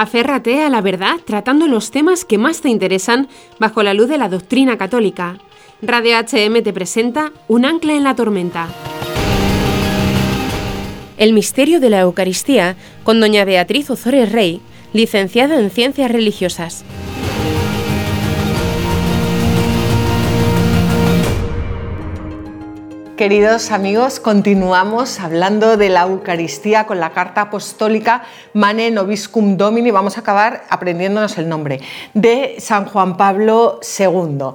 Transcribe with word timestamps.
Aférrate 0.00 0.62
a 0.62 0.70
la 0.70 0.80
verdad 0.80 1.16
tratando 1.26 1.66
los 1.66 1.90
temas 1.90 2.24
que 2.24 2.38
más 2.38 2.62
te 2.62 2.70
interesan 2.70 3.28
bajo 3.58 3.82
la 3.82 3.92
luz 3.92 4.08
de 4.08 4.16
la 4.16 4.30
doctrina 4.30 4.78
católica. 4.78 5.36
Radio 5.82 6.16
HM 6.16 6.62
te 6.62 6.72
presenta 6.72 7.32
Un 7.48 7.66
ancla 7.66 7.92
en 7.92 8.04
la 8.04 8.16
tormenta. 8.16 8.68
El 11.18 11.34
misterio 11.34 11.80
de 11.80 11.90
la 11.90 12.00
Eucaristía 12.00 12.76
con 13.04 13.20
doña 13.20 13.44
Beatriz 13.44 13.90
Ozores 13.90 14.32
Rey, 14.32 14.62
licenciada 14.94 15.60
en 15.60 15.68
Ciencias 15.68 16.10
Religiosas. 16.10 16.82
Queridos 23.20 23.70
amigos, 23.70 24.18
continuamos 24.18 25.20
hablando 25.20 25.76
de 25.76 25.90
la 25.90 26.04
Eucaristía 26.04 26.86
con 26.86 27.00
la 27.00 27.10
carta 27.10 27.42
apostólica 27.42 28.22
Mane 28.54 28.90
Noviscum 28.90 29.58
Domini. 29.58 29.90
Vamos 29.90 30.16
a 30.16 30.20
acabar 30.20 30.64
aprendiéndonos 30.70 31.36
el 31.36 31.46
nombre 31.46 31.80
de 32.14 32.56
San 32.60 32.86
Juan 32.86 33.18
Pablo 33.18 33.78
II. 33.98 34.54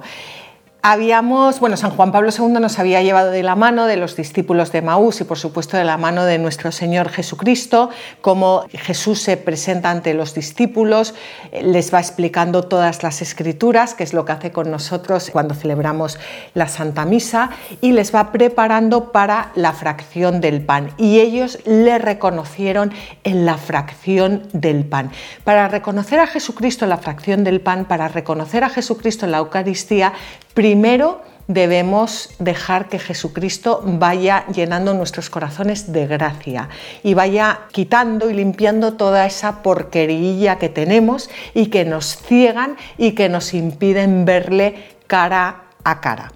Habíamos, 0.88 1.58
bueno, 1.58 1.76
San 1.76 1.90
Juan 1.90 2.12
Pablo 2.12 2.30
II 2.30 2.60
nos 2.60 2.78
había 2.78 3.02
llevado 3.02 3.32
de 3.32 3.42
la 3.42 3.56
mano 3.56 3.86
de 3.86 3.96
los 3.96 4.14
discípulos 4.14 4.70
de 4.70 4.82
Maús 4.82 5.20
y 5.20 5.24
por 5.24 5.36
supuesto 5.36 5.76
de 5.76 5.82
la 5.82 5.96
mano 5.96 6.24
de 6.24 6.38
nuestro 6.38 6.70
Señor 6.70 7.08
Jesucristo, 7.08 7.90
cómo 8.20 8.62
Jesús 8.70 9.20
se 9.20 9.36
presenta 9.36 9.90
ante 9.90 10.14
los 10.14 10.32
discípulos, 10.32 11.12
les 11.60 11.92
va 11.92 11.98
explicando 11.98 12.62
todas 12.62 13.02
las 13.02 13.20
escrituras, 13.20 13.94
que 13.94 14.04
es 14.04 14.14
lo 14.14 14.24
que 14.24 14.30
hace 14.30 14.52
con 14.52 14.70
nosotros 14.70 15.28
cuando 15.32 15.56
celebramos 15.56 16.20
la 16.54 16.68
Santa 16.68 17.04
Misa, 17.04 17.50
y 17.80 17.90
les 17.90 18.14
va 18.14 18.30
preparando 18.30 19.10
para 19.10 19.50
la 19.56 19.72
fracción 19.72 20.40
del 20.40 20.64
pan. 20.64 20.92
Y 20.98 21.18
ellos 21.18 21.58
le 21.64 21.98
reconocieron 21.98 22.92
en 23.24 23.44
la 23.44 23.58
fracción 23.58 24.44
del 24.52 24.84
pan. 24.84 25.10
Para 25.42 25.66
reconocer 25.66 26.20
a 26.20 26.28
Jesucristo 26.28 26.84
en 26.84 26.90
la 26.90 26.98
fracción 26.98 27.42
del 27.42 27.60
pan, 27.60 27.86
para 27.86 28.06
reconocer 28.06 28.62
a 28.62 28.68
Jesucristo 28.68 29.24
en 29.24 29.32
la 29.32 29.38
Eucaristía, 29.38 30.12
primero 30.56 31.20
debemos 31.48 32.30
dejar 32.38 32.88
que 32.88 32.98
Jesucristo 32.98 33.82
vaya 33.84 34.46
llenando 34.46 34.94
nuestros 34.94 35.28
corazones 35.28 35.92
de 35.92 36.06
gracia 36.06 36.70
y 37.04 37.12
vaya 37.12 37.60
quitando 37.72 38.30
y 38.30 38.34
limpiando 38.34 38.94
toda 38.94 39.26
esa 39.26 39.62
porquería 39.62 40.56
que 40.56 40.70
tenemos 40.70 41.28
y 41.52 41.66
que 41.66 41.84
nos 41.84 42.16
ciegan 42.16 42.76
y 42.96 43.12
que 43.12 43.28
nos 43.28 43.52
impiden 43.52 44.24
verle 44.24 44.96
cara 45.06 45.66
a 45.84 46.00
cara. 46.00 46.32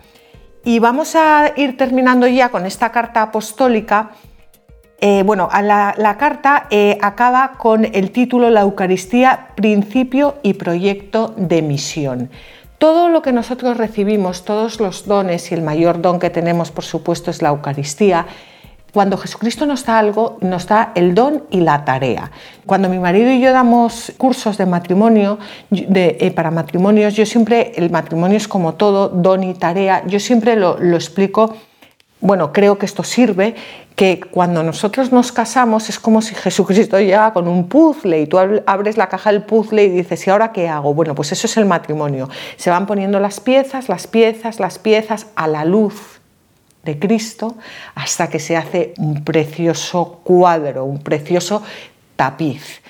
Y 0.65 0.79
vamos 0.81 1.17
a 1.17 1.55
ir 1.57 1.79
terminando 1.79 2.27
ya 2.27 2.51
con 2.51 2.67
esta 2.67 2.93
carta 2.93 3.23
apostólica. 3.23 4.11
Eh, 5.01 5.23
bueno, 5.25 5.49
la, 5.51 5.95
la 5.97 6.19
carta 6.19 6.67
eh, 6.69 6.99
acaba 7.01 7.53
con 7.57 7.87
el 7.87 8.11
título 8.11 8.51
La 8.51 8.61
Eucaristía, 8.61 9.49
principio 9.57 10.37
y 10.43 10.53
proyecto 10.53 11.35
de 11.39 11.63
misión. 11.63 12.31
Todo 12.81 13.11
lo 13.11 13.21
que 13.21 13.35
nosotros 13.35 13.77
recibimos, 13.77 14.47
todos 14.47 14.81
los 14.81 15.05
dones 15.05 15.53
y 15.53 15.55
el 15.55 15.61
mayor 15.61 16.01
don 16.01 16.19
que 16.19 16.31
tenemos, 16.31 16.71
por 16.71 16.83
supuesto, 16.83 17.31
es 17.31 17.43
la 17.43 17.51
Eucaristía. 17.51 18.25
Cuando 18.95 19.19
Jesucristo 19.19 19.67
nos 19.67 19.85
da 19.85 19.99
algo, 19.99 20.39
nos 20.41 20.67
da 20.67 20.91
el 20.95 21.15
don 21.15 21.45
y 21.51 21.61
la 21.61 21.85
tarea. 21.85 22.31
Cuando 22.65 22.89
mi 22.89 22.99
marido 22.99 23.31
y 23.31 23.39
yo 23.39 23.53
damos 23.53 24.15
cursos 24.17 24.57
de 24.57 24.65
matrimonio, 24.65 25.39
eh, 25.71 26.33
para 26.35 26.51
matrimonios, 26.51 27.15
yo 27.15 27.27
siempre, 27.27 27.73
el 27.77 27.91
matrimonio 27.91 28.39
es 28.39 28.49
como 28.49 28.73
todo, 28.73 29.11
don 29.11 29.45
y 29.45 29.53
tarea, 29.53 30.03
yo 30.07 30.19
siempre 30.19 30.57
lo, 30.57 30.79
lo 30.81 30.97
explico 30.97 31.55
bueno, 32.21 32.53
creo 32.53 32.79
que 32.79 32.87
esto 32.87 33.03
sirve, 33.03 33.55
que 33.97 34.21
cuando 34.21 34.63
nosotros 34.63 35.13
nos 35.13 35.33
casamos 35.33 35.89
es 35.89 35.99
como 35.99 36.23
si 36.23 36.35
Jesucristo 36.35 36.99
llega 36.99 37.33
con 37.33 37.49
un 37.49 37.69
puzzle 37.69 38.21
y 38.21 38.27
tú 38.27 38.39
abres 38.39 38.97
la 38.97 39.09
caja 39.09 39.33
del 39.33 39.43
puzzle 39.43 39.85
y 39.85 39.89
dices, 39.91 40.27
¿y 40.27 40.31
ahora 40.31 40.53
qué 40.53 40.69
hago? 40.69 40.95
Bueno, 40.95 41.15
pues 41.15 41.33
eso 41.33 41.47
es 41.47 41.57
el 41.57 41.67
matrimonio. 41.67 42.29
Se 42.57 42.71
van 42.71 42.87
poniendo 42.87 43.21
las 43.21 43.41
piezas, 43.41 43.89
las 43.89 44.07
piezas, 44.07 44.61
las 44.61 44.79
piezas 44.79 45.27
a 45.35 45.47
la 45.47 45.65
luz 45.65 46.21
de 46.83 46.99
Cristo 46.99 47.57
hasta 47.95 48.29
que 48.29 48.39
se 48.39 48.57
hace 48.57 48.95
un 48.99 49.25
precioso 49.25 50.21
cuadro, 50.25 50.85
un 50.85 51.03
precioso 51.03 51.63
tapiz. 52.17 52.81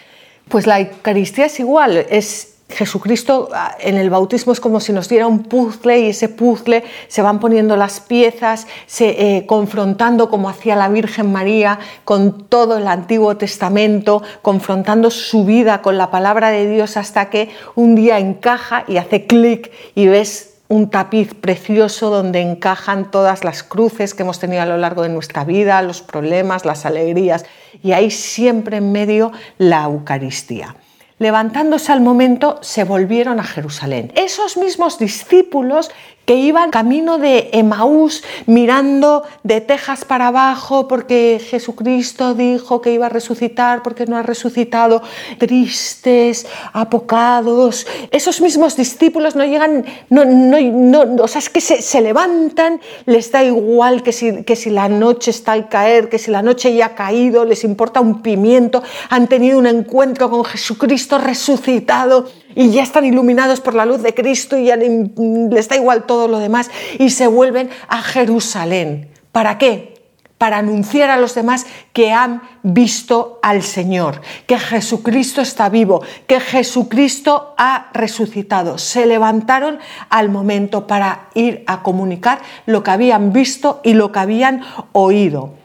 Pues 0.48 0.66
la 0.66 0.80
Eucaristía 0.80 1.46
es 1.46 1.58
igual, 1.60 1.96
es 2.08 2.54
Jesucristo 2.70 3.48
ah, 3.52 3.76
en 3.80 3.96
el 3.96 4.10
bautismo 4.10 4.52
es 4.52 4.60
como 4.60 4.80
si 4.80 4.92
nos 4.92 5.08
diera 5.08 5.26
un 5.26 5.42
puzzle 5.42 6.00
y 6.00 6.08
ese 6.10 6.28
puzzle 6.28 6.84
se 7.08 7.22
van 7.22 7.40
poniendo 7.40 7.76
las 7.76 8.00
piezas, 8.00 8.66
se, 8.86 9.36
eh, 9.36 9.46
confrontando 9.46 10.30
como 10.30 10.48
hacía 10.48 10.76
la 10.76 10.88
Virgen 10.88 11.32
María 11.32 11.78
con 12.04 12.44
todo 12.48 12.78
el 12.78 12.86
Antiguo 12.86 13.36
Testamento, 13.36 14.22
confrontando 14.42 15.10
su 15.10 15.44
vida 15.44 15.82
con 15.82 15.98
la 15.98 16.10
palabra 16.10 16.50
de 16.50 16.68
Dios 16.70 16.96
hasta 16.96 17.30
que 17.30 17.50
un 17.74 17.94
día 17.94 18.18
encaja 18.18 18.84
y 18.88 18.96
hace 18.96 19.26
clic 19.26 19.70
y 19.94 20.06
ves 20.06 20.54
un 20.68 20.88
tapiz 20.88 21.34
precioso 21.34 22.10
donde 22.10 22.40
encajan 22.40 23.10
todas 23.10 23.42
las 23.42 23.64
cruces 23.64 24.14
que 24.14 24.22
hemos 24.22 24.38
tenido 24.38 24.62
a 24.62 24.66
lo 24.66 24.76
largo 24.76 25.02
de 25.02 25.08
nuestra 25.08 25.44
vida, 25.44 25.82
los 25.82 26.00
problemas, 26.00 26.64
las 26.64 26.86
alegrías. 26.86 27.44
Y 27.82 27.90
ahí 27.90 28.12
siempre 28.12 28.76
en 28.76 28.92
medio 28.92 29.32
la 29.58 29.82
Eucaristía 29.84 30.76
levantándose 31.20 31.92
al 31.92 32.00
momento, 32.00 32.58
se 32.62 32.82
volvieron 32.82 33.38
a 33.38 33.44
Jerusalén. 33.44 34.10
Esos 34.16 34.56
mismos 34.56 34.98
discípulos 34.98 35.90
que 36.30 36.36
iban 36.36 36.70
camino 36.70 37.18
de 37.18 37.50
Emaús 37.52 38.22
mirando 38.46 39.24
de 39.42 39.60
Texas 39.60 40.04
para 40.04 40.28
abajo 40.28 40.86
porque 40.86 41.40
Jesucristo 41.44 42.34
dijo 42.34 42.80
que 42.80 42.92
iba 42.92 43.06
a 43.06 43.08
resucitar 43.08 43.82
porque 43.82 44.06
no 44.06 44.16
ha 44.16 44.22
resucitado, 44.22 45.02
tristes, 45.38 46.46
apocados. 46.72 47.84
Esos 48.12 48.40
mismos 48.40 48.76
discípulos 48.76 49.34
no 49.34 49.44
llegan, 49.44 49.84
no, 50.08 50.24
no, 50.24 51.24
o 51.24 51.26
sea, 51.26 51.40
es 51.40 51.50
que 51.50 51.60
se, 51.60 52.00
levantan, 52.00 52.80
les 53.06 53.32
da 53.32 53.42
igual 53.42 54.04
que 54.04 54.12
si, 54.12 54.44
que 54.44 54.54
si 54.54 54.70
la 54.70 54.88
noche 54.88 55.32
está 55.32 55.50
al 55.50 55.68
caer, 55.68 56.08
que 56.08 56.18
si 56.20 56.30
la 56.30 56.42
noche 56.42 56.72
ya 56.72 56.86
ha 56.86 56.94
caído, 56.94 57.44
les 57.44 57.64
importa 57.64 58.00
un 58.00 58.22
pimiento, 58.22 58.84
han 59.08 59.26
tenido 59.26 59.58
un 59.58 59.66
encuentro 59.66 60.30
con 60.30 60.44
Jesucristo 60.44 61.09
resucitado 61.18 62.30
y 62.54 62.70
ya 62.70 62.82
están 62.82 63.04
iluminados 63.04 63.60
por 63.60 63.74
la 63.74 63.86
luz 63.86 64.02
de 64.02 64.14
Cristo 64.14 64.58
y 64.58 64.66
ya 64.66 64.76
les 64.76 65.68
da 65.68 65.76
igual 65.76 66.04
todo 66.04 66.28
lo 66.28 66.38
demás 66.38 66.70
y 66.98 67.10
se 67.10 67.26
vuelven 67.26 67.70
a 67.88 68.02
Jerusalén. 68.02 69.10
¿Para 69.32 69.58
qué? 69.58 69.94
Para 70.38 70.58
anunciar 70.58 71.10
a 71.10 71.18
los 71.18 71.34
demás 71.34 71.66
que 71.92 72.12
han 72.12 72.42
visto 72.62 73.38
al 73.42 73.62
Señor, 73.62 74.22
que 74.46 74.58
Jesucristo 74.58 75.42
está 75.42 75.68
vivo, 75.68 76.02
que 76.26 76.40
Jesucristo 76.40 77.54
ha 77.58 77.90
resucitado. 77.92 78.78
Se 78.78 79.06
levantaron 79.06 79.78
al 80.08 80.30
momento 80.30 80.86
para 80.86 81.28
ir 81.34 81.62
a 81.66 81.82
comunicar 81.82 82.40
lo 82.64 82.82
que 82.82 82.90
habían 82.90 83.32
visto 83.32 83.80
y 83.84 83.92
lo 83.92 84.12
que 84.12 84.18
habían 84.18 84.62
oído. 84.92 85.59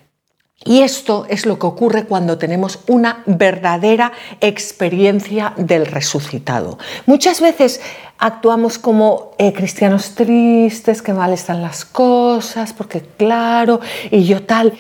Y 0.63 0.81
esto 0.81 1.25
es 1.29 1.45
lo 1.45 1.59
que 1.59 1.67
ocurre 1.67 2.05
cuando 2.05 2.38
tenemos 2.38 2.79
una 2.88 3.23
verdadera 3.25 4.13
experiencia 4.39 5.53
del 5.57 5.85
resucitado. 5.85 6.79
Muchas 7.05 7.41
veces 7.41 7.81
actuamos 8.17 8.79
como 8.79 9.31
eh, 9.38 9.51
cristianos 9.51 10.16
tristes, 10.16 11.01
que 11.01 11.13
mal 11.13 11.33
están 11.33 11.61
las 11.61 11.83
cosas, 11.83 12.71
porque 12.71 13.01
claro, 13.01 13.81
y 14.09 14.23
yo 14.23 14.43
tal, 14.43 14.73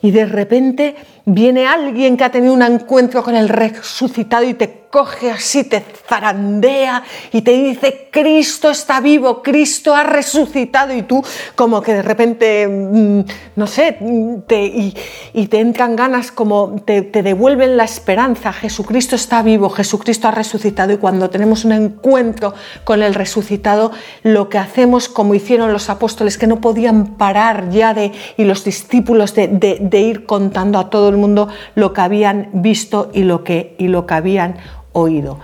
y 0.00 0.12
de 0.12 0.26
repente 0.26 0.94
viene 1.28 1.66
alguien 1.66 2.16
que 2.16 2.22
ha 2.22 2.30
tenido 2.30 2.54
un 2.54 2.62
encuentro 2.62 3.22
con 3.22 3.34
el 3.34 3.48
resucitado 3.48 4.44
y 4.44 4.54
te 4.54 4.86
coge 4.90 5.30
así, 5.30 5.64
te 5.64 5.84
zarandea 6.08 7.02
y 7.32 7.42
te 7.42 7.50
dice, 7.50 8.08
Cristo 8.10 8.70
está 8.70 9.00
vivo, 9.00 9.42
Cristo 9.42 9.94
ha 9.94 10.04
resucitado 10.04 10.94
y 10.94 11.02
tú 11.02 11.22
como 11.54 11.82
que 11.82 11.94
de 11.94 12.02
repente, 12.02 12.66
mm, 12.66 13.20
no 13.56 13.66
sé, 13.66 13.98
te, 14.46 14.64
y, 14.64 15.46
te 15.48 15.60
entran 15.60 15.96
ganas 15.96 16.30
como 16.30 16.76
te, 16.84 17.02
devuelven 17.02 17.76
la 17.76 17.84
esperanza, 17.84 18.52
Jesucristo 18.52 19.16
está 19.16 19.42
vivo, 19.42 19.68
Jesucristo 19.68 20.28
ha 20.28 20.30
resucitado. 20.30 20.92
Y 20.92 20.96
cuando 20.96 21.28
tenemos 21.28 21.64
un 21.64 21.72
encuentro 21.72 22.54
con 22.84 23.02
el 23.02 23.14
resucitado, 23.14 23.92
lo 24.22 24.48
que 24.48 24.58
hacemos 24.58 25.08
como 25.08 25.34
hicieron 25.34 25.72
los 25.72 25.90
apóstoles 25.90 26.38
que 26.38 26.46
no 26.46 26.60
podían 26.60 27.16
parar 27.16 27.68
ya 27.70 27.92
de, 27.94 28.12
y 28.36 28.44
los 28.44 28.64
discípulos 28.64 29.34
de, 29.34 29.48
de 29.48 30.00
ir 30.00 30.24
contando 30.24 30.78
a 30.78 30.88
todo 30.88 31.15
mundo 31.16 31.48
lo 31.74 31.92
que 31.92 32.00
habían 32.00 32.50
visto 32.52 33.10
y 33.12 33.22
lo 33.22 33.44
que, 33.44 33.74
y 33.78 33.88
lo 33.88 34.06
que 34.06 34.14
habían 34.14 34.56
oído. 34.92 35.38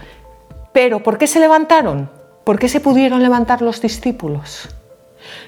Pero 0.72 1.02
¿por 1.02 1.18
qué 1.18 1.26
se 1.26 1.40
levantaron? 1.40 2.10
¿Por 2.44 2.58
qué 2.58 2.68
se 2.68 2.80
pudieron 2.80 3.22
levantar 3.22 3.62
los 3.62 3.80
discípulos? 3.80 4.68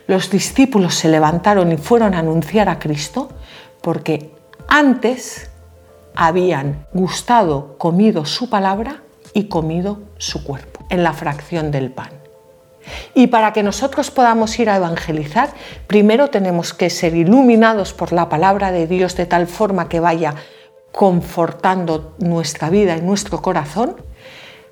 Los 0.07 0.31
discípulos 0.31 0.95
se 0.95 1.09
levantaron 1.09 1.73
y 1.73 1.77
fueron 1.77 2.15
a 2.15 2.21
anunciar 2.21 2.69
a 2.69 2.79
Cristo 2.79 3.31
porque 3.81 4.31
antes 4.69 5.51
habían 6.15 6.87
gustado, 6.93 7.77
comido 7.79 8.25
su 8.25 8.49
palabra 8.49 9.03
y 9.33 9.49
comido 9.49 10.01
su 10.19 10.45
cuerpo 10.45 10.85
en 10.91 11.03
la 11.03 11.13
fracción 11.13 11.71
del 11.71 11.91
pan. 11.91 12.24
Y 13.15 13.29
para 13.29 13.53
que 13.53 13.63
nosotros 13.63 14.11
podamos 14.11 14.59
ir 14.59 14.71
a 14.71 14.77
evangelizar, 14.77 15.51
primero 15.87 16.31
tenemos 16.31 16.75
que 16.75 16.91
ser 16.91 17.15
iluminados 17.15 17.93
por 17.93 18.13
la 18.13 18.29
palabra 18.29 18.73
de 18.73 18.87
Dios 18.87 19.17
de 19.17 19.27
tal 19.27 19.47
forma 19.47 19.89
que 19.89 20.01
vaya 20.01 20.35
confortando 20.93 22.15
nuestra 22.19 22.71
vida 22.71 22.97
y 22.97 23.03
nuestro 23.03 23.43
corazón 23.43 23.97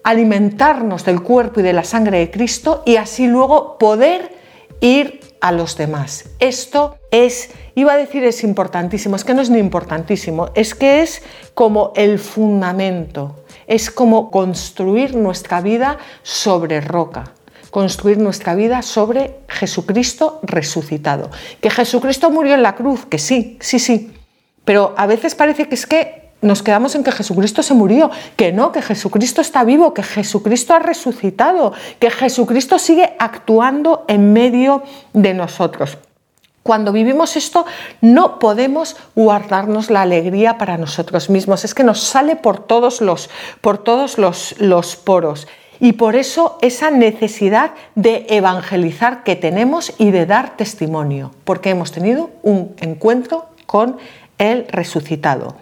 alimentarnos 0.03 1.05
del 1.05 1.23
cuerpo 1.23 1.61
y 1.61 1.63
de 1.63 1.73
la 1.73 1.85
sangre 1.85 2.19
de 2.19 2.31
Cristo 2.31 2.83
y 2.85 2.97
así 2.97 3.27
luego 3.27 3.79
poder 3.79 4.33
ir 4.81 5.21
a 5.41 5.53
los 5.53 5.77
demás. 5.77 6.25
Esto 6.39 6.97
es, 7.11 7.51
iba 7.75 7.93
a 7.93 7.97
decir 7.97 8.25
es 8.25 8.45
importantísimo, 8.45 9.17
es 9.17 9.25
que 9.25 9.35
no 9.35 9.43
es 9.43 9.51
ni 9.51 9.59
importantísimo, 9.59 10.51
es 10.55 10.75
que 10.75 11.03
es 11.03 11.23
como 11.55 11.93
el 11.97 12.19
fundamento, 12.19 13.45
es 13.67 13.91
como 13.91 14.31
construir 14.31 15.15
nuestra 15.15 15.61
vida 15.61 15.99
sobre 16.23 16.81
roca 16.81 17.33
construir 17.73 18.19
nuestra 18.19 18.55
vida 18.55 18.83
sobre 18.83 19.39
Jesucristo 19.49 20.41
resucitado. 20.43 21.31
Que 21.63 21.71
Jesucristo 21.71 22.31
murió 22.31 22.55
en 22.55 22.63
la 22.63 22.77
cruz, 22.77 23.07
que 23.07 23.19
sí, 23.19 23.57
sí, 23.61 23.79
sí. 23.79 24.13
Pero 24.67 24.95
a 24.99 25.07
veces 25.07 25.35
parece 25.35 25.67
que 25.67 25.75
es 25.75 25.87
que 25.87 26.31
nos 26.43 26.63
quedamos 26.63 26.95
en 26.95 27.03
que 27.03 27.13
Jesucristo 27.13 27.63
se 27.63 27.73
murió, 27.73 28.11
que 28.37 28.53
no, 28.53 28.73
que 28.73 28.83
Jesucristo 28.83 29.41
está 29.41 29.65
vivo, 29.65 29.95
que 29.95 30.03
Jesucristo 30.03 30.75
ha 30.75 30.81
resucitado, 30.81 31.73
que 31.99 32.11
Jesucristo 32.11 32.79
sigue 32.79 33.15
actuando 33.19 34.05
en 34.07 34.35
medio 34.35 34.83
de 35.15 35.33
nosotros. 35.33 35.97
Cuando 36.63 36.93
vivimos 36.93 37.37
esto 37.37 37.65
no 38.03 38.39
podemos 38.39 38.97
guardarnos 39.17 39.89
la 39.89 40.03
alegría 40.03 40.59
para 40.59 40.77
nosotros 40.77 41.31
mismos, 41.31 41.65
es 41.65 41.73
que 41.75 41.85
nos 41.85 42.01
sale 42.01 42.37
por 42.37 42.59
todos 42.59 43.01
los, 43.01 43.31
por 43.63 43.79
todos 43.79 44.19
los, 44.19 44.55
los 44.59 44.95
poros. 44.95 45.49
Y 45.83 45.95
por 45.95 46.15
eso 46.15 46.59
esa 46.63 46.93
necesidad 46.93 47.73
de 47.97 48.27
evangelizar 48.29 49.25
que 49.25 49.35
tenemos 49.35 49.93
y 49.99 50.13
de 50.13 50.27
dar 50.27 50.57
testimonio, 50.57 51.33
porque 51.43 51.71
hemos 51.71 51.91
tenido 51.91 52.31
un 52.45 52.77
encuentro 52.79 53.47
con 53.67 53.97
el 54.39 54.69
resucitado. 54.69 55.57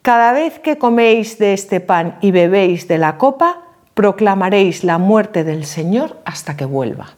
Cada 0.00 0.32
vez 0.32 0.60
que 0.60 0.78
coméis 0.78 1.36
de 1.36 1.52
este 1.52 1.80
pan 1.80 2.16
y 2.22 2.30
bebéis 2.30 2.88
de 2.88 2.96
la 2.96 3.18
copa, 3.18 3.60
proclamaréis 3.92 4.82
la 4.82 4.96
muerte 4.96 5.44
del 5.44 5.66
Señor 5.66 6.16
hasta 6.24 6.56
que 6.56 6.64
vuelva. 6.64 7.14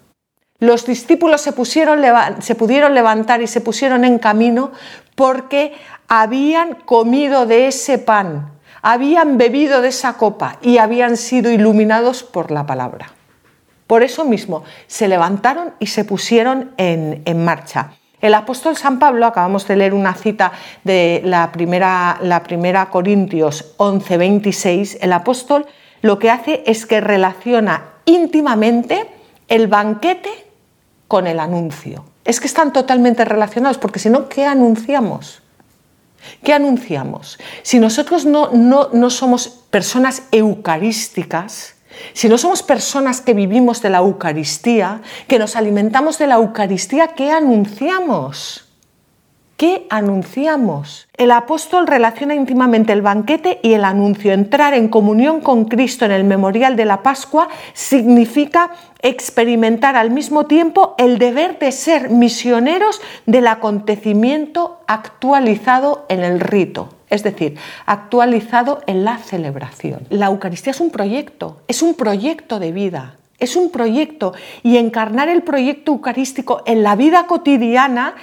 Los 0.58 0.84
discípulos 0.84 1.42
se, 1.42 1.52
pusieron, 1.52 2.02
se 2.40 2.56
pudieron 2.56 2.92
levantar 2.92 3.40
y 3.40 3.46
se 3.46 3.60
pusieron 3.60 4.04
en 4.04 4.18
camino 4.18 4.72
porque 5.14 5.74
habían 6.08 6.74
comido 6.74 7.46
de 7.46 7.68
ese 7.68 7.98
pan 7.98 8.55
habían 8.86 9.36
bebido 9.36 9.82
de 9.82 9.88
esa 9.88 10.12
copa 10.12 10.58
y 10.62 10.78
habían 10.78 11.16
sido 11.16 11.50
iluminados 11.50 12.22
por 12.22 12.52
la 12.52 12.66
palabra. 12.66 13.08
Por 13.88 14.04
eso 14.04 14.24
mismo 14.24 14.62
se 14.86 15.08
levantaron 15.08 15.74
y 15.80 15.86
se 15.86 16.04
pusieron 16.04 16.70
en, 16.76 17.44
marcha. 17.44 17.94
El 18.20 18.32
apóstol 18.34 18.76
San 18.76 19.00
Pablo, 19.00 19.26
acabamos 19.26 19.66
de 19.66 19.74
leer 19.74 19.92
una 19.92 20.14
cita 20.14 20.52
de 20.84 21.20
la 21.24 21.50
primera, 21.50 22.18
la 22.22 22.44
primera 22.44 22.86
Corintios 22.86 23.74
11, 23.76 24.18
26, 24.18 24.98
el 25.00 25.12
apóstol 25.12 25.66
lo 26.00 26.20
que 26.20 26.30
hace 26.30 26.62
es 26.64 26.86
que 26.86 27.00
relaciona 27.00 27.86
íntimamente 28.04 29.08
el 29.48 29.66
banquete 29.66 30.30
con 31.08 31.26
el 31.26 31.40
anuncio. 31.40 32.04
Es 32.24 32.38
que 32.38 32.46
están 32.46 32.72
totalmente 32.72 33.24
relacionados, 33.24 33.78
porque 33.78 33.98
si 33.98 34.10
no, 34.10 34.28
¿qué 34.28 34.46
anunciamos? 34.46 35.42
¿Qué 36.42 36.52
anunciamos? 36.52 37.38
Si 37.62 37.78
nosotros 37.78 38.24
no, 38.24 38.50
no, 38.52 39.10
somos 39.10 39.48
personas 39.70 40.22
eucarísticas, 40.32 41.74
si 42.12 42.28
no 42.28 42.36
somos 42.38 42.62
personas 42.62 43.20
que 43.20 43.34
vivimos 43.34 43.80
de 43.82 43.90
la 43.90 43.98
Eucaristía, 43.98 45.00
que 45.28 45.38
nos 45.38 45.56
alimentamos 45.56 46.18
de 46.18 46.26
la 46.26 46.36
Eucaristía, 46.36 47.08
¿qué 47.08 47.30
anunciamos? 47.30 48.65
¿Qué 49.56 49.86
anunciamos? 49.88 51.08
El 51.16 51.30
apóstol 51.30 51.86
relaciona 51.86 52.34
íntimamente 52.34 52.92
el 52.92 53.00
banquete 53.00 53.58
y 53.62 53.72
el 53.72 53.86
anuncio. 53.86 54.34
Entrar 54.34 54.74
en 54.74 54.88
comunión 54.88 55.40
con 55.40 55.64
Cristo 55.64 56.04
en 56.04 56.10
el 56.10 56.24
memorial 56.24 56.76
de 56.76 56.84
la 56.84 57.02
Pascua 57.02 57.48
significa 57.72 58.72
experimentar 59.00 59.96
al 59.96 60.10
mismo 60.10 60.44
tiempo 60.44 60.94
el 60.98 61.16
deber 61.16 61.58
de 61.58 61.72
ser 61.72 62.10
misioneros 62.10 63.00
del 63.24 63.46
acontecimiento 63.46 64.80
actualizado 64.86 66.04
en 66.10 66.22
el 66.22 66.40
rito, 66.40 66.90
es 67.08 67.22
decir, 67.22 67.56
actualizado 67.86 68.82
en 68.86 69.04
la 69.04 69.16
celebración. 69.16 70.06
La 70.10 70.26
Eucaristía 70.26 70.72
es 70.72 70.80
un 70.80 70.90
proyecto, 70.90 71.62
es 71.66 71.80
un 71.80 71.94
proyecto 71.94 72.58
de 72.58 72.72
vida. 72.72 73.16
Es 73.38 73.54
un 73.54 73.70
proyecto 73.70 74.32
y 74.62 74.78
encarnar 74.78 75.28
el 75.28 75.42
proyecto 75.42 75.92
eucarístico 75.92 76.62
en 76.64 76.82
la 76.82 76.96
vida 76.96 77.26
cotidiana 77.26 78.14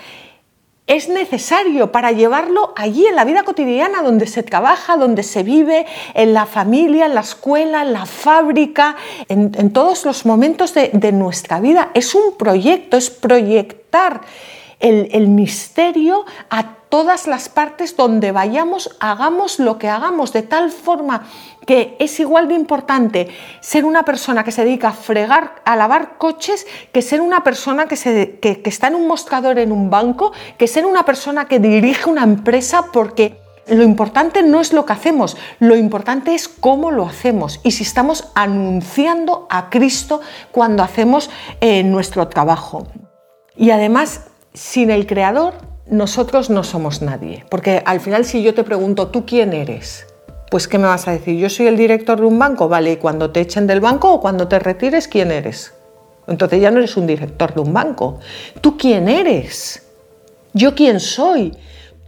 es 0.86 1.08
necesario 1.08 1.92
para 1.92 2.12
llevarlo 2.12 2.74
allí 2.76 3.06
en 3.08 3.16
la 3.16 3.24
vida 3.24 3.44
cotidiana, 3.44 4.02
donde 4.02 4.28
se 4.28 4.44
trabaja, 4.44 4.98
donde 4.98 5.24
se 5.24 5.42
vive, 5.42 5.86
en 6.14 6.34
la 6.34 6.46
familia, 6.46 7.06
en 7.06 7.16
la 7.16 7.22
escuela, 7.22 7.84
en 7.84 7.94
la 7.94 8.06
fábrica, 8.06 8.98
en, 9.30 9.72
todos 9.72 10.04
los 10.04 10.26
momentos 10.26 10.74
de, 10.74 11.12
nuestra 11.14 11.62
vida. 11.62 11.90
Es 11.94 12.14
un 12.16 12.36
proyecto, 12.38 12.98
es 12.98 13.10
proyectar 13.10 14.22
el, 14.80 15.10
el 15.14 15.30
misterio 15.30 16.26
a 16.50 16.76
todas 16.94 17.26
las 17.26 17.50
partes 17.50 17.98
donde 17.98 18.32
vayamos, 18.32 18.96
hagamos 19.00 19.58
lo 19.58 19.80
que 19.80 19.90
hagamos, 19.90 20.32
de 20.32 20.44
tal 20.44 20.70
forma 20.70 21.24
que 21.66 21.98
es 21.98 22.20
igual 22.20 22.48
de 22.48 22.54
importante 22.54 23.30
ser 23.62 23.84
una 23.84 24.06
persona 24.06 24.44
que 24.44 24.52
se 24.52 24.64
dedica 24.64 24.90
a 24.90 24.94
fregar, 24.94 25.56
a 25.66 25.76
lavar 25.76 26.20
coches, 26.20 26.68
que 26.92 27.02
ser 27.02 27.20
una 27.22 27.44
persona 27.44 27.88
que, 27.88 27.96
se, 27.96 28.38
que, 28.40 28.62
está 28.66 28.90
en 28.90 28.94
un 28.94 29.08
mostrador 29.08 29.58
en 29.58 29.72
un 29.72 29.90
banco, 29.90 30.34
que 30.60 30.68
ser 30.68 30.86
una 30.86 31.04
persona 31.04 31.46
que 31.46 31.58
dirige 31.58 32.08
una 32.08 32.22
empresa, 32.22 32.86
porque 32.94 33.42
lo 33.66 33.82
importante 33.82 34.44
no 34.44 34.62
es 34.62 34.72
lo 34.72 34.86
que 34.86 34.94
hacemos, 34.94 35.36
lo 35.58 35.76
importante 35.76 36.36
es 36.36 36.48
cómo 36.48 36.92
lo 36.92 37.08
hacemos 37.08 37.60
y 37.64 37.72
si 37.72 37.82
estamos 37.82 38.30
anunciando 38.36 39.48
a 39.50 39.72
Cristo 39.72 40.22
cuando 40.52 40.84
hacemos 40.84 41.32
eh, 41.60 41.82
nuestro 41.82 42.28
trabajo. 42.28 42.86
Y 43.56 43.72
además, 43.72 44.28
sin 44.54 44.92
el 44.92 45.08
Creador 45.08 45.73
nosotros 45.88 46.50
no 46.50 46.64
somos 46.64 47.02
nadie. 47.02 47.46
Porque 47.50 47.82
al 47.86 48.00
final 48.00 48.26
si 48.26 48.44
yo 48.44 48.54
te 48.54 48.64
pregunto, 48.64 49.08
¿tú 49.08 49.26
quién 49.26 49.54
eres? 49.54 50.08
Pues 50.50 50.68
¿qué 50.68 50.78
me 50.78 50.88
vas 50.88 51.08
a 51.08 51.12
decir? 51.12 51.38
Yo 51.38 51.50
soy 51.50 51.68
el 51.68 51.78
director 51.78 52.20
de 52.20 52.28
un 52.28 52.38
banco, 52.38 52.70
vale, 52.70 52.94
y 52.94 52.98
cuando 52.98 53.32
te 53.32 53.42
echen 53.42 53.68
del 53.68 53.80
banco 53.80 54.14
o 54.14 54.22
cuando 54.22 54.48
te 54.48 54.60
retires, 54.60 55.08
¿quién 55.08 55.32
eres? 55.32 55.74
Entonces 56.28 56.62
ya 56.62 56.72
no 56.72 56.78
eres 56.78 56.96
un 56.96 57.08
director 57.08 57.54
de 57.54 57.62
un 57.62 57.74
banco. 57.74 58.20
¿Tú 58.62 58.78
quién 58.78 59.10
eres? 59.10 59.84
¿Yo 60.54 60.76
quién 60.76 61.00
soy? 61.00 61.58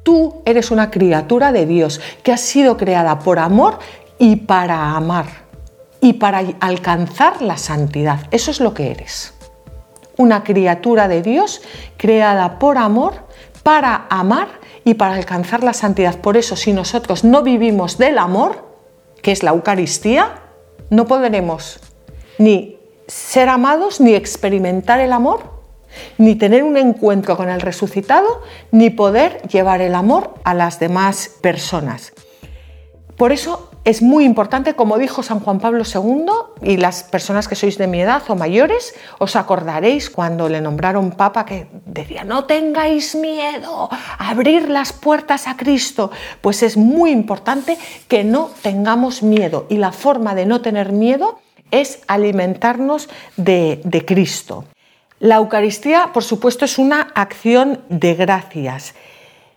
Tú 0.04 0.42
eres 0.46 0.70
una 0.70 0.92
criatura 0.92 1.52
de 1.52 1.66
Dios 1.66 2.00
que 2.22 2.32
ha 2.32 2.38
sido 2.38 2.78
creada 2.78 3.20
por 3.20 3.40
amor 3.40 3.80
y 4.20 4.36
para 4.38 4.96
amar 4.96 5.26
y 6.00 6.14
para 6.14 6.44
alcanzar 6.60 7.42
la 7.42 7.58
santidad. 7.58 8.20
Eso 8.30 8.52
es 8.52 8.60
lo 8.60 8.76
que 8.76 8.92
eres. 8.92 9.34
Una 10.18 10.44
criatura 10.44 11.08
de 11.08 11.24
Dios 11.24 11.62
creada 11.98 12.60
por 12.60 12.78
amor 12.78 13.26
para 13.66 14.06
amar 14.12 14.60
y 14.84 14.94
para 14.94 15.16
alcanzar 15.16 15.64
la 15.64 15.74
santidad. 15.74 16.20
Por 16.20 16.38
eso, 16.38 16.56
si 16.56 16.72
nosotros 16.72 17.24
no 17.24 17.42
vivimos 17.42 17.98
del 17.98 18.20
amor, 18.20 18.64
que 19.24 19.32
es 19.32 19.42
la 19.42 19.50
Eucaristía, 19.50 20.36
no 20.92 21.08
podremos 21.08 21.80
ni 22.38 22.78
ser 23.08 23.50
amados, 23.50 24.00
ni 24.00 24.14
experimentar 24.14 25.00
el 25.00 25.12
amor, 25.12 25.42
ni 26.20 26.36
tener 26.36 26.64
un 26.64 26.78
encuentro 26.78 27.36
con 27.38 27.50
el 27.50 27.60
resucitado, 27.60 28.44
ni 28.70 28.92
poder 28.92 29.42
llevar 29.48 29.82
el 29.82 29.96
amor 29.96 30.36
a 30.44 30.54
las 30.54 30.78
demás 30.78 31.32
personas. 31.42 32.14
Por 33.18 33.32
eso 33.32 33.72
es 33.86 34.02
muy 34.02 34.26
importante, 34.26 34.74
como 34.74 34.98
dijo 34.98 35.22
San 35.22 35.40
Juan 35.40 35.60
Pablo 35.60 35.84
II, 35.86 36.26
y 36.64 36.78
las 36.78 37.04
personas 37.04 37.48
que 37.48 37.56
sois 37.56 37.78
de 37.78 37.86
mi 37.86 38.02
edad 38.02 38.24
o 38.28 38.36
mayores, 38.36 38.96
os 39.20 39.36
acordaréis 39.36 40.10
cuando 40.10 40.50
le 40.50 40.60
nombraron 40.60 41.12
papa 41.12 41.46
que 41.46 41.68
decía, 41.86 42.24
no 42.24 42.46
tengáis 42.46 43.14
miedo, 43.14 43.90
abrir 44.18 44.70
las 44.70 44.92
puertas 44.92 45.48
a 45.48 45.56
Cristo. 45.56 46.10
Pues 46.42 46.64
es 46.64 46.78
muy 46.78 47.12
importante 47.12 47.78
que 48.08 48.24
no 48.24 48.50
tengamos 48.64 49.22
miedo 49.22 49.68
y 49.70 49.78
la 49.78 49.92
forma 49.92 50.34
de 50.34 50.48
no 50.48 50.62
tener 50.62 50.92
miedo 50.92 51.38
es 51.70 52.02
alimentarnos 52.08 53.08
de, 53.38 53.82
de 53.84 54.04
Cristo. 54.04 54.66
La 55.20 55.36
Eucaristía, 55.36 56.10
por 56.12 56.24
supuesto, 56.24 56.66
es 56.66 56.80
una 56.80 57.02
acción 57.14 57.82
de 57.90 58.16
gracias. 58.16 58.96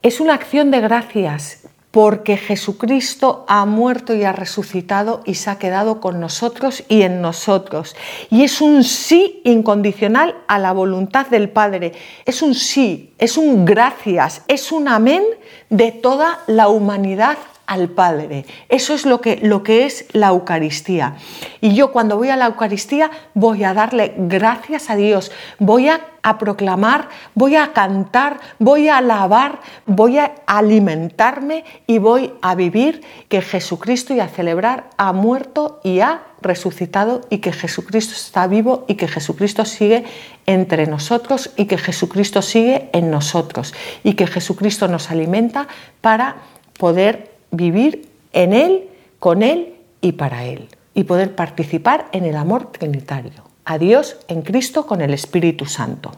Es 0.03 0.21
una 0.21 0.35
acción 0.35 0.71
de 0.71 0.81
gracias 0.81 1.63
porque 1.91 2.37
Jesucristo 2.37 3.45
ha 3.49 3.65
muerto 3.65 4.15
y 4.15 4.25
ha 4.25 4.33
resucitado 4.33 5.23
y 5.25 5.35
se 5.35 5.51
ha 5.51 5.59
quedado 5.59 6.01
con 6.01 6.21
nosotros 6.21 6.85
y 6.89 7.03
en 7.03 7.23
nosotros. 7.23 7.97
Y 8.31 8.45
es 8.45 8.61
un 8.61 8.85
sí 8.85 9.41
incondicional 9.45 10.37
a 10.49 10.59
la 10.59 10.73
voluntad 10.73 11.27
del 11.29 11.49
Padre. 11.49 11.93
Es 12.27 12.43
un 12.43 12.55
sí, 12.55 13.15
es 13.19 13.39
un 13.39 13.65
gracias, 13.65 14.43
es 14.49 14.71
un 14.71 14.89
amén 14.89 15.25
de 15.71 15.93
toda 15.93 16.41
la 16.47 16.69
humanidad 16.69 17.39
al 17.69 17.91
Padre. 17.91 18.47
Eso 18.69 18.95
es 18.95 19.07
lo 19.07 19.21
que, 19.21 19.39
lo 19.43 19.63
que 19.63 19.85
es 19.85 20.07
la 20.13 20.29
Eucaristía. 20.29 21.17
Y 21.61 21.75
yo 21.75 21.93
cuando 21.93 22.17
voy 22.17 22.31
a 22.31 22.37
la 22.37 22.47
Eucaristía 22.47 23.11
voy 23.35 23.63
a 23.63 23.75
darle 23.75 24.15
gracias 24.17 24.91
a 24.91 24.97
Dios, 24.97 25.31
voy 25.59 25.89
a, 25.91 26.01
a 26.23 26.39
proclamar, 26.39 27.11
voy 27.35 27.57
a 27.57 27.75
cantar, 27.75 28.41
voy 28.59 28.89
a 28.89 28.97
alabar, 28.97 29.61
voy 29.85 30.19
a 30.19 30.33
alimentarme 30.47 31.65
y 31.87 31.99
voy 31.99 32.33
a 32.41 32.55
vivir 32.55 33.03
que 33.29 33.43
Jesucristo 33.43 34.15
y 34.15 34.21
a 34.21 34.29
celebrar 34.29 34.89
ha 34.97 35.13
muerto 35.13 35.81
y 35.85 36.01
ha 36.01 36.23
resucitado 36.41 37.21
y 37.29 37.39
que 37.39 37.53
Jesucristo 37.53 38.15
está 38.15 38.47
vivo 38.47 38.87
y 38.89 38.95
que 38.95 39.09
Jesucristo 39.09 39.67
sigue 39.67 40.05
entre 40.47 40.87
nosotros 40.87 41.51
y 41.57 41.67
que 41.67 41.77
Jesucristo 41.77 42.41
sigue 42.41 42.89
en 42.93 43.11
nosotros 43.11 43.75
y 44.05 44.15
que 44.15 44.27
Jesucristo 44.27 44.89
nos 44.89 45.11
alimenta 45.11 45.69
para 46.01 46.37
poder 46.79 47.28
vivir 47.51 48.09
en 48.33 48.53
Él, 48.53 48.89
con 49.19 49.43
Él 49.43 49.75
y 50.01 50.13
para 50.13 50.45
Él 50.45 50.69
y 50.95 51.05
poder 51.05 51.35
participar 51.35 52.09
en 52.13 52.25
el 52.25 52.37
amor 52.37 52.73
trinitario, 52.73 53.45
a 53.65 53.79
Dios 53.79 54.17
en 54.29 54.43
Cristo 54.43 54.87
con 54.87 55.01
el 55.01 55.15
Espíritu 55.15 55.65
Santo. 55.67 56.13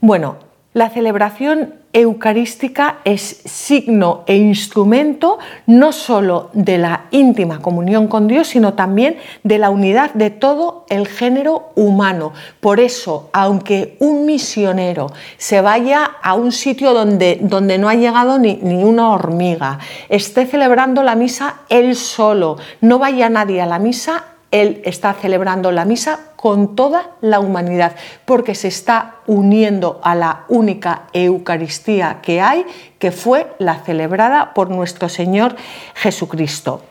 Bueno, 0.00 0.36
la 0.74 0.90
celebración 0.90 1.74
eucarística 2.00 2.98
es 3.04 3.42
signo 3.44 4.24
e 4.26 4.36
instrumento 4.36 5.38
no 5.66 5.92
sólo 5.92 6.50
de 6.52 6.78
la 6.78 7.06
íntima 7.10 7.60
comunión 7.60 8.08
con 8.08 8.28
Dios, 8.28 8.48
sino 8.48 8.74
también 8.74 9.16
de 9.42 9.58
la 9.58 9.70
unidad 9.70 10.12
de 10.14 10.30
todo 10.30 10.84
el 10.88 11.06
género 11.06 11.70
humano. 11.74 12.32
Por 12.60 12.80
eso, 12.80 13.30
aunque 13.32 13.96
un 14.00 14.26
misionero 14.26 15.08
se 15.36 15.60
vaya 15.60 16.04
a 16.22 16.34
un 16.34 16.52
sitio 16.52 16.92
donde, 16.94 17.38
donde 17.40 17.78
no 17.78 17.88
ha 17.88 17.94
llegado 17.94 18.38
ni, 18.38 18.56
ni 18.62 18.84
una 18.84 19.10
hormiga, 19.10 19.78
esté 20.08 20.46
celebrando 20.46 21.02
la 21.02 21.14
misa 21.14 21.60
él 21.68 21.96
solo, 21.96 22.56
no 22.80 22.98
vaya 22.98 23.28
nadie 23.28 23.60
a 23.60 23.66
la 23.66 23.78
misa, 23.78 24.24
él 24.50 24.80
está 24.84 25.12
celebrando 25.12 25.70
la 25.72 25.84
misa 25.84 26.20
con 26.36 26.74
toda 26.74 27.10
la 27.20 27.40
humanidad, 27.40 27.96
porque 28.24 28.54
se 28.54 28.68
está 28.68 29.16
uniendo 29.26 30.00
a 30.02 30.14
la 30.14 30.44
única 30.48 31.04
Eucaristía 31.12 32.18
que 32.22 32.40
hay, 32.40 32.64
que 32.98 33.10
fue 33.10 33.54
la 33.58 33.80
celebrada 33.80 34.54
por 34.54 34.70
nuestro 34.70 35.08
Señor 35.08 35.56
Jesucristo. 35.94 36.82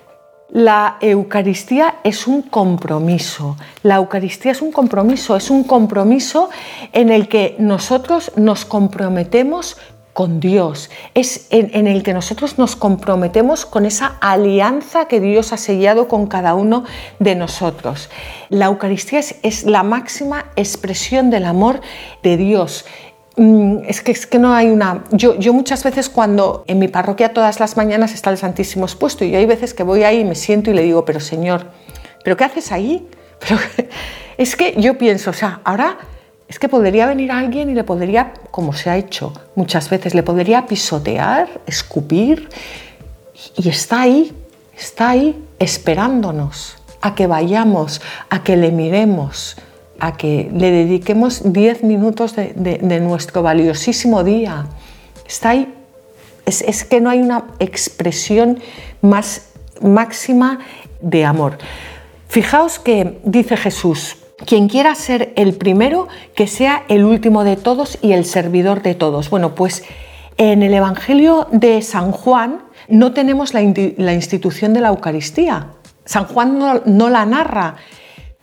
La 0.49 0.97
Eucaristía 1.01 1.95
es 2.03 2.25
un 2.25 2.41
compromiso. 2.41 3.57
La 3.83 3.95
Eucaristía 3.95 4.53
es 4.53 4.61
un 4.61 4.71
compromiso, 4.71 5.35
es 5.35 5.49
un 5.49 5.65
compromiso 5.65 6.49
en 6.93 7.09
el 7.09 7.27
que 7.27 7.55
nosotros 7.59 8.31
nos 8.37 8.63
comprometemos 8.63 9.77
con 10.17 10.39
Dios, 10.39 10.89
es 11.13 11.45
en, 11.51 11.85
el 11.85 12.01
que 12.01 12.11
nosotros 12.11 12.57
nos 12.57 12.75
comprometemos 12.75 13.67
con 13.67 13.85
esa 13.85 14.17
alianza 14.19 15.07
que 15.07 15.19
Dios 15.19 15.53
ha 15.53 15.57
sellado 15.57 16.07
con 16.07 16.25
cada 16.25 16.55
uno 16.55 16.85
de 17.19 17.35
nosotros. 17.35 18.09
La 18.49 18.65
Eucaristía 18.65 19.19
es, 19.19 19.63
la 19.65 19.83
máxima 19.83 20.45
expresión 20.55 21.29
del 21.29 21.45
amor 21.45 21.81
de 22.23 22.35
Dios. 22.35 22.85
Mm, 23.35 23.83
es 23.87 24.01
que, 24.01 24.11
es 24.11 24.25
que 24.25 24.39
no 24.39 24.55
hay 24.55 24.71
una... 24.71 25.03
Yo, 25.11 25.37
yo 25.37 25.53
muchas 25.53 25.83
veces 25.83 26.09
cuando 26.09 26.63
en 26.65 26.79
mi 26.79 26.87
parroquia 26.87 27.31
todas 27.31 27.59
las 27.59 27.77
mañanas 27.77 28.15
está 28.15 28.31
el 28.31 28.39
Santísimo 28.39 28.85
expuesto 28.85 29.23
y 29.23 29.35
hay 29.35 29.45
veces 29.45 29.75
que 29.75 29.83
voy 29.83 30.01
ahí 30.01 30.21
y 30.21 30.25
me 30.25 30.33
siento 30.33 30.71
y 30.71 30.73
le 30.73 30.81
digo, 30.81 31.05
pero 31.05 31.19
Señor, 31.19 31.67
¿pero 32.23 32.35
qué 32.35 32.43
haces 32.43 32.71
ahí? 32.71 33.07
Pero 33.39 33.59
es 34.39 34.55
que 34.55 34.73
yo 34.81 34.97
pienso, 34.97 35.29
o 35.29 35.33
sea, 35.33 35.61
ahora 35.63 35.99
es 36.47 36.59
que 36.59 36.69
podría 36.69 37.07
venir 37.07 37.31
alguien 37.31 37.69
y 37.69 37.73
le 37.73 37.83
podría, 37.83 38.33
como 38.51 38.73
se 38.73 38.89
ha 38.89 38.97
hecho 38.97 39.33
muchas 39.55 39.89
veces, 39.89 40.15
le 40.15 40.23
podría 40.23 40.65
pisotear, 40.65 41.49
escupir, 41.65 42.49
y 43.55 43.69
está 43.69 44.01
ahí, 44.01 44.33
está 44.77 45.09
ahí 45.09 45.43
esperándonos 45.59 46.77
a 47.01 47.15
que 47.15 47.27
vayamos, 47.27 48.01
a 48.29 48.43
que 48.43 48.55
le 48.55 48.71
miremos, 48.71 49.57
a 49.99 50.15
que 50.15 50.49
le 50.53 50.71
dediquemos 50.71 51.51
10 51.51 51.83
minutos 51.83 52.35
de, 52.35 52.99
nuestro 53.01 53.41
valiosísimo 53.41 54.23
día. 54.23 54.67
Está 55.27 55.49
ahí. 55.49 55.73
Es, 56.45 56.61
es 56.61 56.85
que 56.85 57.01
no 57.01 57.09
hay 57.09 57.21
una 57.21 57.45
expresión 57.59 58.59
más 59.01 59.49
máxima 59.81 60.59
de 61.01 61.25
amor. 61.25 61.57
Fijaos 62.27 62.79
que 62.79 63.19
dice 63.23 63.57
Jesús, 63.57 64.16
quien 64.45 64.69
quiera 64.69 64.93
ser 64.95 65.33
el 65.35 65.55
primero, 65.55 66.07
que 66.35 66.47
sea 66.47 66.83
el 66.87 67.03
último 67.03 67.43
de 67.43 67.55
todos 67.55 67.97
y 68.01 68.13
el 68.13 68.25
servidor 68.25 68.81
de 68.81 68.95
todos. 68.95 69.29
Bueno, 69.29 69.55
pues 69.55 69.83
en 70.37 70.61
el 70.61 70.73
Evangelio 70.73 71.47
de 71.51 71.81
San 71.81 72.11
Juan 72.11 72.61
no 72.87 73.13
tenemos 73.13 73.53
la, 73.53 73.61
institución 73.61 74.73
de 74.73 74.81
la 74.81 74.89
Eucaristía. 74.89 75.71
San 76.05 76.25
Juan 76.25 76.59
no, 76.59 77.09
la 77.09 77.25
narra, 77.25 77.75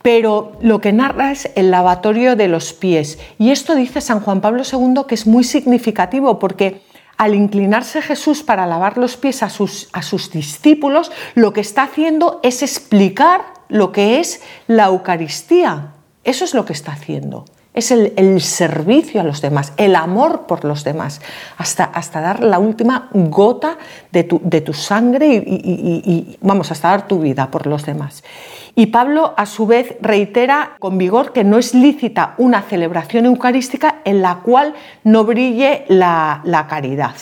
pero 0.01 0.53
lo 0.61 0.81
que 0.81 0.91
narra 0.91 1.31
es 1.31 1.49
el 1.55 1.71
lavatorio 1.71 2.35
de 2.35 2.49
los 2.49 2.73
pies. 2.73 3.17
Y 3.39 3.51
esto 3.51 3.75
dice 3.75 4.01
San 4.01 4.19
Juan 4.19 4.41
Pablo 4.41 4.63
II 4.69 5.03
que 5.07 5.15
es 5.15 5.25
muy 5.25 5.43
significativo 5.43 6.37
porque 6.37 6.81
al 7.17 7.33
inclinarse 7.33 8.01
Jesús 8.01 8.43
para 8.43 8.67
lavar 8.67 8.97
los 8.97 9.15
pies 9.15 9.41
a 9.41 9.49
sus, 9.49 9.89
discípulos, 10.33 11.11
lo 11.33 11.53
que 11.53 11.61
está 11.61 11.83
haciendo 11.83 12.41
es 12.43 12.61
explicar 12.61 13.54
lo 13.69 13.91
que 13.91 14.19
es 14.19 14.41
la 14.67 14.85
Eucaristía. 14.85 15.93
Eso 16.23 16.45
es 16.45 16.53
lo 16.53 16.65
que 16.65 16.73
está 16.73 16.91
haciendo. 16.91 17.45
Es 17.73 17.91
el, 17.91 18.39
servicio 18.41 19.19
a 19.19 19.23
los 19.25 19.41
demás, 19.41 19.73
el 19.75 19.97
amor 19.97 20.47
por 20.47 20.63
los 20.63 20.85
demás, 20.85 21.19
hasta, 21.57 21.83
hasta 21.83 22.21
dar 22.21 22.41
la 22.41 22.57
última 22.57 23.09
gota 23.11 23.77
de 24.13 24.23
tu, 24.23 24.39
de 24.41 24.61
tu 24.61 24.73
sangre 24.73 25.27
y, 25.27 26.37
vamos, 26.39 26.71
hasta 26.71 26.87
dar 26.87 27.05
tu 27.05 27.19
vida 27.19 27.51
por 27.51 27.67
los 27.67 27.85
demás. 27.85 28.23
Y 28.75 28.87
Pablo, 28.87 29.33
a 29.35 29.45
su 29.45 29.67
vez, 29.67 29.97
reitera 29.99 30.77
con 30.79 30.97
vigor 30.97 31.33
que 31.33 31.43
no 31.43 31.57
es 31.57 31.73
lícita 31.73 32.35
una 32.37 32.61
celebración 32.61 33.25
eucarística 33.25 33.99
en 34.05 34.21
la 34.21 34.35
cual 34.35 34.73
no 35.03 35.25
brille 35.25 35.83
la 35.89 36.65
caridad. 36.69 37.15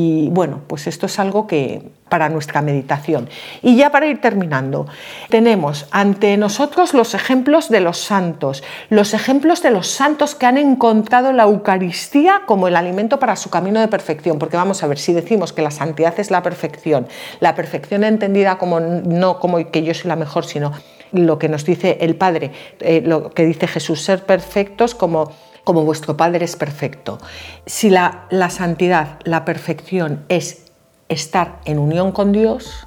Y 0.00 0.28
bueno, 0.28 0.60
pues 0.68 0.86
esto 0.86 1.06
es 1.06 1.18
algo 1.18 1.48
que 1.48 1.82
para 2.08 2.28
nuestra 2.28 2.62
meditación. 2.62 3.28
Y 3.62 3.74
ya 3.74 3.90
para 3.90 4.06
ir 4.06 4.20
terminando, 4.20 4.86
tenemos 5.28 5.88
ante 5.90 6.36
nosotros 6.36 6.94
los 6.94 7.14
ejemplos 7.14 7.68
de 7.68 7.80
los 7.80 7.98
santos, 7.98 8.62
los 8.90 9.12
ejemplos 9.12 9.60
de 9.60 9.72
los 9.72 9.88
santos 9.88 10.36
que 10.36 10.46
han 10.46 10.56
encontrado 10.56 11.32
la 11.32 11.42
Eucaristía 11.42 12.42
como 12.46 12.68
el 12.68 12.76
alimento 12.76 13.18
para 13.18 13.34
su 13.34 13.50
camino 13.50 13.80
de 13.80 13.88
perfección, 13.88 14.38
porque 14.38 14.56
vamos 14.56 14.84
a 14.84 14.86
ver, 14.86 15.00
si 15.00 15.12
decimos 15.12 15.52
que 15.52 15.62
la 15.62 15.72
santidad 15.72 16.14
es 16.20 16.30
la 16.30 16.44
perfección, 16.44 17.08
la 17.40 17.56
perfección 17.56 18.04
entendida 18.04 18.56
como 18.56 18.78
no 18.78 19.40
como 19.40 19.68
que 19.72 19.82
yo 19.82 19.94
soy 19.94 20.10
la 20.10 20.14
mejor, 20.14 20.44
sino 20.44 20.74
lo 21.10 21.40
que 21.40 21.48
nos 21.48 21.64
dice 21.64 21.98
el 22.02 22.14
Padre, 22.14 22.52
eh, 22.78 23.02
lo 23.04 23.30
que 23.30 23.44
dice 23.44 23.66
Jesús, 23.66 24.00
ser 24.00 24.22
perfectos 24.22 24.94
como 24.94 25.32
como 25.68 25.84
vuestro 25.84 26.16
Padre 26.16 26.46
es 26.46 26.56
perfecto. 26.56 27.18
Si 27.66 27.90
la, 27.90 28.24
la 28.30 28.48
santidad, 28.48 29.18
la 29.24 29.44
perfección 29.44 30.24
es 30.30 30.62
estar 31.10 31.60
en 31.66 31.78
unión 31.78 32.10
con 32.10 32.32
Dios, 32.32 32.86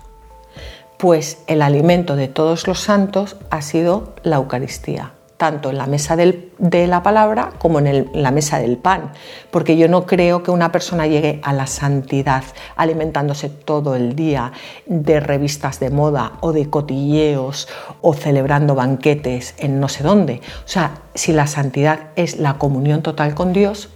pues 0.97 1.43
el 1.45 1.61
alimento 1.61 2.15
de 2.15 2.27
todos 2.27 2.65
los 2.65 2.79
santos 2.79 3.37
ha 3.51 3.61
sido 3.61 4.15
la 4.23 4.37
Eucaristía, 4.37 5.11
tanto 5.41 5.71
en 5.71 5.79
la 5.79 5.87
mesa 5.87 6.15
de 6.15 6.85
la 6.87 7.01
palabra 7.01 7.53
como 7.57 7.79
en, 7.79 8.11
la 8.13 8.29
mesa 8.29 8.59
del 8.59 8.77
pan, 8.77 9.11
porque 9.49 9.75
yo 9.75 9.87
no 9.87 10.05
creo 10.05 10.43
que 10.43 10.51
una 10.51 10.71
persona 10.71 11.07
llegue 11.07 11.39
a 11.41 11.51
la 11.51 11.65
santidad 11.65 12.43
alimentándose 12.75 13.49
todo 13.49 13.95
el 13.95 14.15
día 14.15 14.51
de 14.85 15.19
revistas 15.19 15.79
de 15.79 15.89
moda 15.89 16.33
o 16.41 16.51
de 16.51 16.69
cotilleos 16.69 17.67
o 18.01 18.13
celebrando 18.13 18.75
banquetes 18.75 19.55
en 19.57 19.79
no 19.79 19.89
sé 19.89 20.03
dónde. 20.03 20.41
O 20.63 20.67
sea, 20.67 20.91
si 21.15 21.33
la 21.33 21.47
santidad 21.47 22.11
es 22.15 22.37
la 22.37 22.59
comunión 22.59 23.01
total 23.01 23.33
con 23.33 23.51
Dios, 23.51 23.89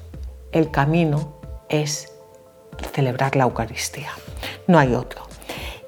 el 0.52 0.72
camino 0.72 1.36
es 1.70 2.12
celebrar 2.92 3.36
la 3.36 3.44
Eucaristía. 3.44 4.10
No 4.66 4.80
hay 4.80 4.96
otro. 4.96 5.22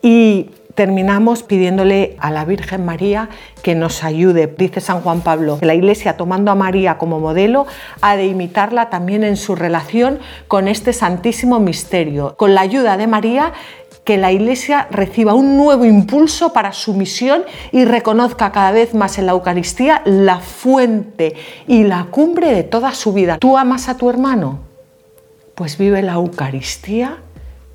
Y 0.04 0.52
terminamos 0.78 1.42
pidiéndole 1.42 2.16
a 2.20 2.30
la 2.30 2.46
Virgen 2.46 2.86
María 2.86 3.30
que 3.64 3.74
nos 3.74 4.04
ayude. 4.04 4.46
Dice 4.46 4.80
San 4.80 5.02
Juan 5.02 5.22
Pablo 5.22 5.58
la 5.64 5.74
Iglesia, 5.74 6.18
tomando 6.18 6.52
a 6.52 6.56
María 6.56 7.00
como 7.00 7.20
modelo, 7.20 7.66
ha 8.00 8.16
de 8.16 8.28
imitarla 8.28 8.92
también 8.92 9.24
en 9.24 9.38
su 9.38 9.56
relación 9.56 10.20
con 10.48 10.68
este 10.68 10.94
santísimo 10.94 11.60
misterio. 11.60 12.36
Con 12.38 12.54
la 12.54 12.62
ayuda 12.62 12.96
de 12.96 13.08
María, 13.08 13.54
que 14.04 14.18
la 14.18 14.32
Iglesia 14.32 14.88
reciba 14.92 15.34
un 15.34 15.58
nuevo 15.58 15.84
impulso 15.84 16.54
para 16.54 16.72
su 16.74 16.94
misión 16.94 17.44
y 17.72 17.84
reconozca 17.84 18.52
cada 18.52 18.70
vez 18.70 18.94
más 18.94 19.18
en 19.18 19.26
la 19.26 19.32
Eucaristía 19.32 20.04
la 20.06 20.38
fuente 20.42 21.34
y 21.66 21.86
la 21.86 22.06
cumbre 22.12 22.54
de 22.54 22.62
toda 22.62 22.94
su 22.94 23.14
vida. 23.14 23.40
¿Tú 23.40 23.58
amas 23.58 23.90
a 23.90 23.98
tu 23.98 24.12
hermano? 24.12 24.68
pues 25.58 25.80
vive 25.80 26.04
la 26.04 26.14
Eucaristía 26.14 27.18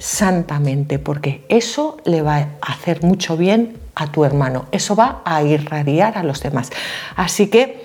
santamente, 0.03 0.99
porque 0.99 1.45
eso 1.49 1.97
le 2.05 2.23
va 2.23 2.49
a 2.61 2.73
hacer 2.73 3.05
mucho 3.05 3.37
bien 3.37 3.79
a 3.95 4.11
tu 4.11 4.25
hermano, 4.25 4.67
eso 4.73 4.97
va 4.97 5.23
a 5.25 5.45
irradiar 5.45 6.19
a 6.19 6.25
los 6.25 6.43
demás. 6.43 6.71
Así 7.15 7.47
que 7.47 7.85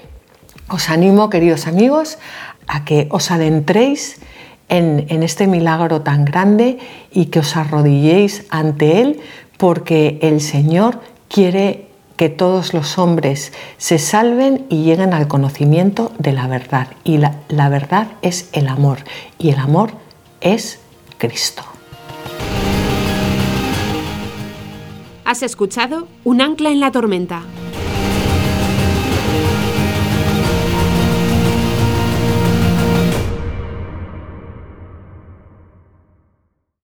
os 0.67 0.89
animo, 0.89 1.29
queridos 1.29 1.67
amigos, 1.67 2.17
a 2.65 2.86
que 2.86 3.07
os 3.12 3.29
adentréis 3.29 4.19
en, 4.67 5.05
este 5.21 5.45
milagro 5.45 6.01
tan 6.01 6.25
grande 6.25 6.79
y 7.12 7.27
que 7.27 7.39
os 7.39 7.55
arrodilléis 7.55 8.45
ante 8.50 9.01
Él, 9.01 9.21
porque 9.57 10.17
el 10.24 10.41
Señor 10.41 11.00
quiere 11.29 11.86
que 12.15 12.29
todos 12.29 12.74
los 12.74 12.97
hombres 12.97 13.53
se 13.77 14.00
salven 14.00 14.65
y 14.69 14.83
lleguen 14.83 15.13
al 15.13 15.27
conocimiento 15.27 16.12
de 16.17 16.33
la 16.33 16.47
verdad. 16.47 16.88
Y 17.03 17.17
la 17.19 17.69
verdad 17.69 18.07
es 18.24 18.50
el 18.53 18.69
amor, 18.69 18.97
y 19.38 19.51
el 19.51 19.59
amor 19.59 19.91
es 20.41 20.79
Cristo. 21.19 21.76
Has 25.27 25.43
escuchado 25.43 26.07
Un 26.24 26.39
ancla 26.39 26.69
en 26.72 26.79
la 26.79 26.93
tormenta 26.93 27.41